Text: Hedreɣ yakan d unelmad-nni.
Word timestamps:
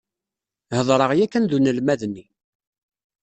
Hedreɣ 0.77 1.11
yakan 1.19 1.43
d 1.49 1.51
unelmad-nni. 1.57 2.25